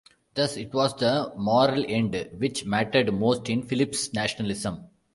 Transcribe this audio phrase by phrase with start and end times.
[0.33, 4.85] Thus, it was the moral end which mattered most in Phillips' nationalism.